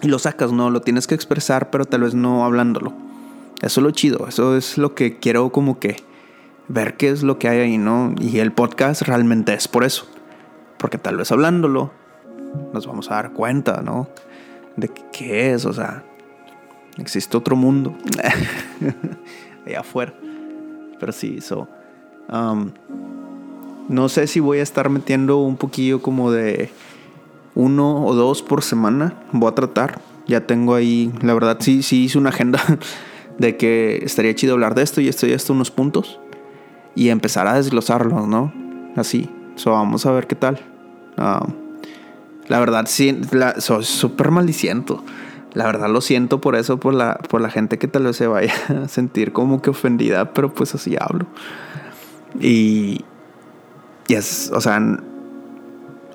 y 0.00 0.08
lo 0.08 0.18
sacas, 0.18 0.52
¿no? 0.52 0.70
Lo 0.70 0.80
tienes 0.80 1.06
que 1.06 1.14
expresar, 1.14 1.70
pero 1.70 1.84
tal 1.84 2.02
vez 2.02 2.14
no 2.14 2.44
hablándolo. 2.44 2.92
Eso 3.62 3.80
es 3.80 3.84
lo 3.84 3.90
chido, 3.92 4.26
eso 4.28 4.56
es 4.56 4.78
lo 4.78 4.94
que 4.94 5.18
quiero 5.18 5.50
como 5.50 5.78
que 5.78 5.96
ver 6.68 6.96
qué 6.96 7.10
es 7.10 7.22
lo 7.22 7.38
que 7.38 7.48
hay 7.48 7.58
ahí, 7.58 7.78
¿no? 7.78 8.14
Y 8.20 8.38
el 8.38 8.52
podcast 8.52 9.02
realmente 9.02 9.54
es 9.54 9.68
por 9.68 9.84
eso. 9.84 10.06
Porque 10.78 10.98
tal 10.98 11.16
vez 11.16 11.30
hablándolo 11.30 11.92
nos 12.72 12.86
vamos 12.86 13.10
a 13.10 13.14
dar 13.14 13.32
cuenta, 13.32 13.82
¿no? 13.82 14.08
De 14.76 14.90
qué 15.12 15.52
es, 15.52 15.64
o 15.64 15.72
sea, 15.72 16.04
existe 16.98 17.36
otro 17.36 17.56
mundo 17.56 17.96
allá 19.66 19.80
afuera. 19.80 20.14
Pero 20.98 21.12
sí, 21.12 21.36
eso. 21.38 21.68
Um, 22.28 22.70
no 23.88 24.08
sé 24.08 24.26
si 24.26 24.40
voy 24.40 24.58
a 24.58 24.62
estar 24.62 24.88
metiendo 24.88 25.38
un 25.38 25.56
poquillo 25.56 26.00
como 26.00 26.30
de 26.30 26.70
uno 27.54 28.04
o 28.04 28.14
dos 28.14 28.42
por 28.42 28.62
semana. 28.62 29.14
Voy 29.32 29.50
a 29.50 29.54
tratar. 29.54 30.00
Ya 30.26 30.46
tengo 30.46 30.74
ahí, 30.74 31.12
la 31.20 31.34
verdad, 31.34 31.56
sí, 31.60 31.82
sí 31.82 32.04
hice 32.04 32.18
una 32.18 32.30
agenda 32.30 32.60
de 33.38 33.56
que 33.56 34.00
estaría 34.04 34.34
chido 34.34 34.54
hablar 34.54 34.74
de 34.74 34.82
esto 34.82 35.00
y 35.00 35.08
esto 35.08 35.26
y 35.26 35.32
esto, 35.32 35.52
unos 35.52 35.70
puntos. 35.70 36.20
Y 36.94 37.08
empezar 37.08 37.46
a 37.46 37.54
desglosarlos, 37.54 38.28
¿no? 38.28 38.52
Así. 38.96 39.28
So, 39.56 39.72
vamos 39.72 40.06
a 40.06 40.12
ver 40.12 40.26
qué 40.26 40.36
tal. 40.36 40.60
Ah, 41.16 41.46
la 42.48 42.60
verdad, 42.60 42.84
sí, 42.86 43.20
soy 43.58 43.84
súper 43.84 44.30
maldiciento. 44.30 45.02
La 45.52 45.66
verdad 45.66 45.90
lo 45.90 46.00
siento 46.00 46.40
por 46.40 46.56
eso, 46.56 46.78
por 46.78 46.94
la, 46.94 47.18
por 47.28 47.40
la 47.40 47.50
gente 47.50 47.78
que 47.78 47.88
tal 47.88 48.04
vez 48.04 48.16
se 48.16 48.26
vaya 48.26 48.52
a 48.84 48.88
sentir 48.88 49.32
como 49.32 49.60
que 49.60 49.70
ofendida, 49.70 50.32
pero 50.32 50.52
pues 50.52 50.74
así 50.74 50.96
hablo. 50.98 51.26
Y, 52.40 53.04
y 54.08 54.14
es, 54.14 54.50
o 54.54 54.60
sea, 54.60 54.80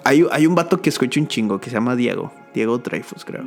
hay, 0.07 0.47
un 0.47 0.55
vato 0.55 0.81
que 0.81 0.89
escucho 0.89 1.19
un 1.19 1.27
chingo 1.27 1.59
que 1.59 1.69
se 1.69 1.75
llama 1.75 1.97
Diego. 1.97 2.31
Diego 2.53 2.77
Dreyfus, 2.77 3.25
creo. 3.25 3.43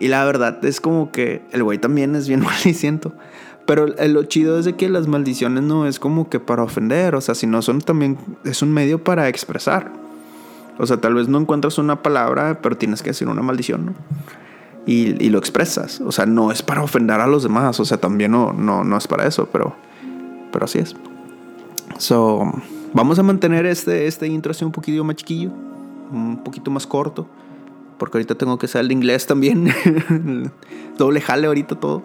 Y 0.00 0.08
la 0.08 0.24
verdad 0.24 0.64
es 0.64 0.80
como 0.80 1.12
que 1.12 1.42
el 1.52 1.62
güey 1.62 1.78
también 1.78 2.16
es 2.16 2.26
bien 2.26 2.40
maldiciento. 2.44 3.12
Pero 3.66 3.86
lo 3.86 4.24
chido 4.24 4.58
es 4.58 4.64
de 4.64 4.74
que 4.74 4.88
las 4.88 5.06
maldiciones 5.06 5.62
no 5.62 5.86
es 5.86 6.00
como 6.00 6.28
que 6.28 6.40
para 6.40 6.64
ofender. 6.64 7.14
O 7.14 7.20
sea, 7.20 7.36
sino 7.36 7.62
son 7.62 7.80
también. 7.80 8.18
Es 8.44 8.62
un 8.62 8.72
medio 8.72 9.04
para 9.04 9.28
expresar. 9.28 9.92
O 10.78 10.86
sea, 10.86 10.96
tal 10.96 11.14
vez 11.14 11.28
no 11.28 11.38
encuentras 11.38 11.78
una 11.78 12.02
palabra, 12.02 12.60
pero 12.62 12.76
tienes 12.76 13.02
que 13.02 13.10
decir 13.10 13.28
una 13.28 13.42
maldición, 13.42 13.86
¿no? 13.86 13.94
Y, 14.86 15.28
lo 15.28 15.38
expresas. 15.38 16.00
O 16.00 16.10
sea, 16.10 16.26
no 16.26 16.50
es 16.50 16.62
para 16.62 16.82
ofender 16.82 17.20
a 17.20 17.26
los 17.26 17.42
demás. 17.42 17.78
O 17.78 17.84
sea, 17.84 17.98
también 17.98 18.32
no, 18.32 18.52
no, 18.52 18.82
no 18.82 18.96
es 18.96 19.06
para 19.06 19.26
eso, 19.26 19.48
pero, 19.52 19.76
pero 20.52 20.64
así 20.64 20.78
es. 20.78 20.96
So. 21.98 22.52
Vamos 22.92 23.20
a 23.20 23.22
mantener 23.22 23.66
este, 23.66 24.08
este 24.08 24.26
intro 24.26 24.50
así 24.50 24.64
un 24.64 24.72
poquito 24.72 25.04
más 25.04 25.14
chiquillo, 25.14 25.52
un 26.10 26.42
poquito 26.42 26.72
más 26.72 26.88
corto, 26.88 27.28
porque 27.98 28.18
ahorita 28.18 28.34
tengo 28.34 28.58
que 28.58 28.66
saber 28.66 28.86
el 28.86 28.92
inglés 28.92 29.26
también. 29.26 29.72
Doble 30.98 31.20
jale 31.20 31.46
ahorita 31.46 31.76
todo. 31.76 32.02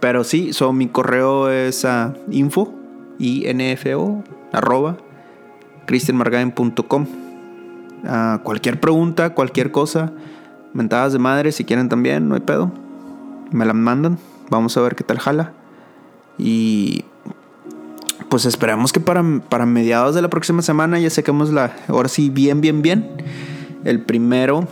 pero 0.00 0.22
sí, 0.22 0.52
so, 0.52 0.74
mi 0.74 0.88
correo 0.88 1.50
es 1.50 1.84
uh, 1.84 2.12
info, 2.30 2.74
info, 3.18 4.22
arroba, 4.52 4.98
cristianmargain.com. 5.86 7.06
Uh, 8.04 8.38
cualquier 8.42 8.80
pregunta, 8.80 9.32
cualquier 9.32 9.70
cosa, 9.70 10.12
mentadas 10.74 11.12
de 11.12 11.18
madre, 11.18 11.52
si 11.52 11.64
quieren 11.64 11.88
también, 11.88 12.28
no 12.28 12.34
hay 12.34 12.42
pedo. 12.42 12.70
Me 13.50 13.64
la 13.64 13.72
mandan, 13.72 14.18
vamos 14.50 14.76
a 14.76 14.82
ver 14.82 14.94
qué 14.94 15.04
tal 15.04 15.18
jala. 15.18 15.52
Y 16.36 17.04
pues 18.28 18.44
esperamos 18.44 18.92
que 18.92 19.00
para, 19.00 19.22
para 19.48 19.64
mediados 19.64 20.14
de 20.14 20.22
la 20.22 20.28
próxima 20.28 20.60
semana 20.60 20.98
ya 20.98 21.08
saquemos 21.08 21.50
la, 21.50 21.74
ahora 21.88 22.08
sí, 22.08 22.30
bien, 22.30 22.60
bien, 22.60 22.82
bien, 22.82 23.08
el 23.84 24.02
primero 24.02 24.66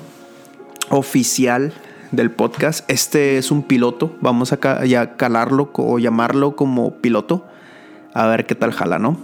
oficial 0.91 1.73
del 2.11 2.31
podcast. 2.31 2.89
Este 2.91 3.39
es 3.39 3.51
un 3.51 3.63
piloto, 3.63 4.17
vamos 4.21 4.53
a 4.53 4.85
ya 4.85 5.17
calarlo 5.17 5.71
o 5.75 5.99
llamarlo 5.99 6.57
como 6.57 6.97
piloto, 6.97 7.47
a 8.15 8.27
ver 8.27 8.47
qué 8.47 8.55
tal 8.55 8.73
jala, 8.73 8.99
¿no? 8.99 9.17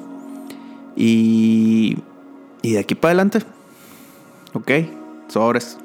Y, 0.97 1.99
y 2.63 2.73
de 2.73 2.79
aquí 2.79 2.95
para 2.95 3.11
adelante, 3.11 3.41
ok, 4.55 4.71
sobres. 5.29 5.79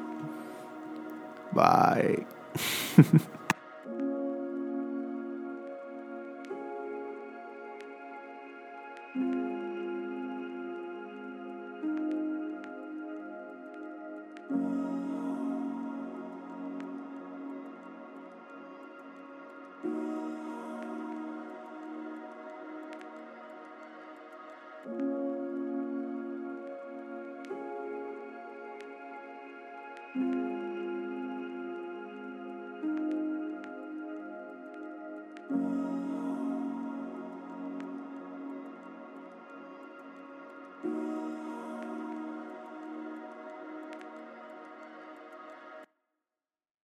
Bye. 1.54 2.26